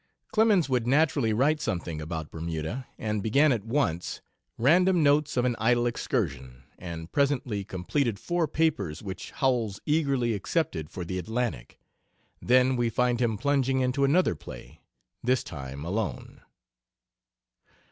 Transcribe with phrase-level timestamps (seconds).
[0.31, 4.19] Clemens would naturally write something about Bermuda, and began at once,
[4.57, 10.89] "Random Notes of an Idle Excursion," and presently completed four papers, which Howells eagerly accepted
[10.89, 11.79] for the Atlantic.
[12.41, 14.81] Then we find him plunging into another play,
[15.23, 16.41] this time alone.